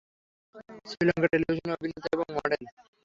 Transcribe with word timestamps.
শ্রীলঙ্কার 0.85 1.29
টেলিভিশনে 1.33 1.71
অভিনেতা 1.77 2.07
এবং 2.15 2.27
মডেল। 2.37 2.63